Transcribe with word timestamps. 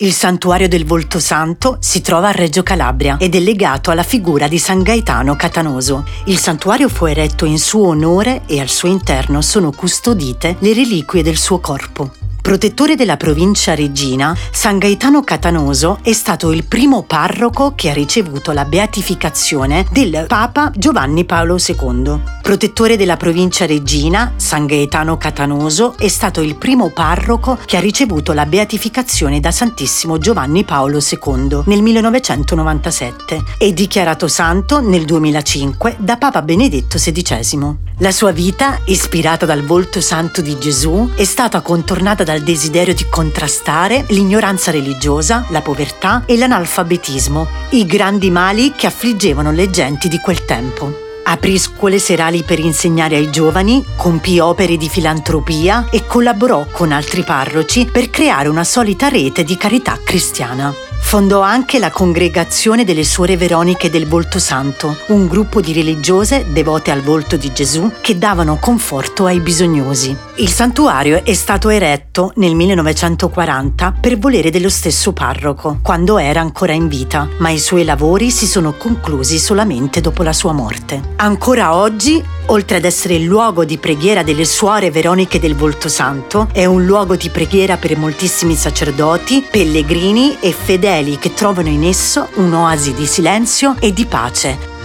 Il 0.00 0.12
santuario 0.12 0.68
del 0.68 0.84
Volto 0.84 1.18
Santo 1.18 1.78
si 1.80 2.00
trova 2.02 2.28
a 2.28 2.30
Reggio 2.30 2.62
Calabria 2.62 3.16
ed 3.18 3.34
è 3.34 3.40
legato 3.40 3.90
alla 3.90 4.04
figura 4.04 4.46
di 4.46 4.56
San 4.56 4.82
Gaetano 4.82 5.34
Catanoso. 5.34 6.06
Il 6.26 6.38
santuario 6.38 6.88
fu 6.88 7.06
eretto 7.06 7.44
in 7.44 7.58
suo 7.58 7.88
onore 7.88 8.42
e 8.46 8.60
al 8.60 8.68
suo 8.68 8.88
interno 8.88 9.42
sono 9.42 9.72
custodite 9.72 10.54
le 10.60 10.72
reliquie 10.72 11.24
del 11.24 11.36
suo 11.36 11.58
corpo. 11.58 12.12
Protettore 12.40 12.94
della 12.94 13.16
provincia 13.16 13.74
regina, 13.74 14.36
San 14.52 14.78
Gaetano 14.78 15.24
Catanoso 15.24 15.98
è 16.02 16.12
stato 16.12 16.52
il 16.52 16.64
primo 16.64 17.02
parroco 17.02 17.72
che 17.74 17.90
ha 17.90 17.92
ricevuto 17.92 18.52
la 18.52 18.64
beatificazione 18.64 19.84
del 19.90 20.26
Papa 20.28 20.70
Giovanni 20.76 21.24
Paolo 21.24 21.56
II. 21.58 22.37
Protettore 22.48 22.96
della 22.96 23.18
provincia 23.18 23.66
regina, 23.66 24.32
San 24.36 24.64
Gaetano 24.64 25.18
Catanoso 25.18 25.94
è 25.98 26.08
stato 26.08 26.40
il 26.40 26.56
primo 26.56 26.88
parroco 26.88 27.58
che 27.66 27.76
ha 27.76 27.80
ricevuto 27.80 28.32
la 28.32 28.46
beatificazione 28.46 29.38
da 29.38 29.50
Santissimo 29.50 30.16
Giovanni 30.16 30.64
Paolo 30.64 30.98
II 30.98 31.64
nel 31.66 31.82
1997 31.82 33.42
e 33.58 33.74
dichiarato 33.74 34.28
santo 34.28 34.80
nel 34.80 35.04
2005 35.04 35.96
da 35.98 36.16
Papa 36.16 36.40
Benedetto 36.40 36.96
XVI. 36.96 37.76
La 37.98 38.12
sua 38.12 38.30
vita, 38.30 38.78
ispirata 38.86 39.44
dal 39.44 39.62
volto 39.62 40.00
santo 40.00 40.40
di 40.40 40.58
Gesù, 40.58 41.10
è 41.16 41.24
stata 41.24 41.60
contornata 41.60 42.24
dal 42.24 42.40
desiderio 42.40 42.94
di 42.94 43.04
contrastare 43.10 44.06
l'ignoranza 44.08 44.70
religiosa, 44.70 45.44
la 45.50 45.60
povertà 45.60 46.22
e 46.24 46.38
l'analfabetismo, 46.38 47.46
i 47.72 47.84
grandi 47.84 48.30
mali 48.30 48.72
che 48.74 48.86
affliggevano 48.86 49.52
le 49.52 49.68
genti 49.68 50.08
di 50.08 50.16
quel 50.16 50.46
tempo. 50.46 51.07
Aprì 51.30 51.58
scuole 51.58 51.98
serali 51.98 52.42
per 52.42 52.58
insegnare 52.58 53.16
ai 53.16 53.30
giovani, 53.30 53.84
compì 53.98 54.38
opere 54.38 54.78
di 54.78 54.88
filantropia 54.88 55.90
e 55.90 56.06
collaborò 56.06 56.66
con 56.72 56.90
altri 56.90 57.22
parroci 57.22 57.84
per 57.84 58.08
creare 58.08 58.48
una 58.48 58.64
solita 58.64 59.08
rete 59.08 59.44
di 59.44 59.54
carità 59.58 59.98
cristiana. 60.02 60.87
Fondò 61.08 61.40
anche 61.40 61.78
la 61.78 61.90
congregazione 61.90 62.84
delle 62.84 63.02
Suore 63.02 63.38
Veroniche 63.38 63.88
del 63.88 64.06
Volto 64.06 64.38
Santo, 64.38 64.94
un 65.06 65.26
gruppo 65.26 65.62
di 65.62 65.72
religiose 65.72 66.52
devote 66.52 66.90
al 66.90 67.00
volto 67.00 67.38
di 67.38 67.50
Gesù 67.50 67.90
che 68.02 68.18
davano 68.18 68.58
conforto 68.60 69.24
ai 69.24 69.40
bisognosi. 69.40 70.14
Il 70.34 70.50
santuario 70.50 71.24
è 71.24 71.32
stato 71.32 71.70
eretto 71.70 72.32
nel 72.34 72.54
1940 72.54 73.94
per 73.98 74.18
volere 74.18 74.50
dello 74.50 74.68
stesso 74.68 75.14
parroco, 75.14 75.78
quando 75.82 76.18
era 76.18 76.42
ancora 76.42 76.74
in 76.74 76.88
vita, 76.88 77.26
ma 77.38 77.48
i 77.48 77.58
suoi 77.58 77.84
lavori 77.84 78.30
si 78.30 78.46
sono 78.46 78.74
conclusi 78.74 79.38
solamente 79.38 80.02
dopo 80.02 80.22
la 80.22 80.34
sua 80.34 80.52
morte. 80.52 81.00
Ancora 81.16 81.74
oggi 81.74 82.22
oltre 82.48 82.76
ad 82.76 82.84
essere 82.84 83.14
il 83.14 83.24
luogo 83.24 83.64
di 83.64 83.78
preghiera 83.78 84.22
delle 84.22 84.44
suore 84.44 84.90
veroniche 84.90 85.38
del 85.38 85.54
Volto 85.54 85.88
Santo, 85.88 86.48
è 86.52 86.64
un 86.64 86.84
luogo 86.84 87.16
di 87.16 87.30
preghiera 87.30 87.76
per 87.76 87.96
moltissimi 87.96 88.54
sacerdoti, 88.54 89.46
pellegrini 89.50 90.38
e 90.40 90.52
fedeli 90.52 91.18
che 91.18 91.34
trovano 91.34 91.68
in 91.68 91.84
esso 91.84 92.28
un'oasi 92.34 92.94
di 92.94 93.06
silenzio 93.06 93.76
e 93.80 93.92
di 93.92 94.06
pace 94.06 94.76